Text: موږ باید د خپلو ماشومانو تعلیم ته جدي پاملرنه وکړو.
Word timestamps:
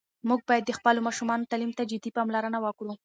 موږ 0.29 0.39
باید 0.49 0.63
د 0.65 0.71
خپلو 0.79 0.99
ماشومانو 1.07 1.49
تعلیم 1.51 1.71
ته 1.77 1.83
جدي 1.91 2.11
پاملرنه 2.17 2.59
وکړو. 2.61 2.93